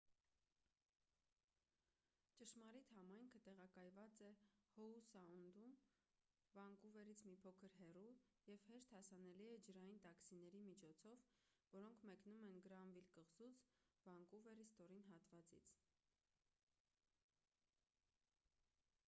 [2.37, 4.29] ճշմարիտ համայնքը տեղակայված է
[4.77, 5.75] հոու սաունդում
[6.55, 8.07] վանկուվերից մի փոքր հեռու
[8.53, 11.27] և հեշտ հասանելի է ջրային տաքսիների միջոցով
[11.77, 13.63] որոնք մեկնում են գրանվիլ կղզուց
[14.09, 15.77] վանկուվերի ստորին հատվածից